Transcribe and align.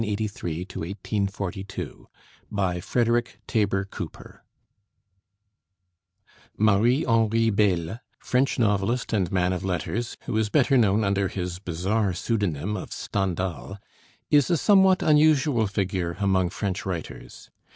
MARIE 0.03 0.15
HENRI 0.15 0.17
BEYLE 0.17 0.95
(STENDHAL) 1.05 1.27
(1783 1.29 1.87
1842) 1.91 2.07
BY 2.49 2.79
FREDERIC 2.79 3.39
TABER 3.45 3.85
COOPER 3.85 4.43
Marie 6.57 7.05
Henri 7.05 7.51
Beyle, 7.51 7.99
French 8.17 8.57
novelist 8.57 9.13
and 9.13 9.31
man 9.31 9.53
of 9.53 9.63
letters, 9.63 10.17
who 10.21 10.35
is 10.37 10.49
better 10.49 10.75
known 10.75 11.03
under 11.03 11.27
his 11.27 11.59
bizarre 11.59 12.13
pseudonym 12.15 12.75
of 12.75 12.91
Stendhal, 12.91 13.77
is 14.31 14.49
a 14.49 14.57
somewhat 14.57 15.03
unusual 15.03 15.67
figure 15.67 16.17
among 16.19 16.49
French 16.49 16.83
writers. 16.83 17.51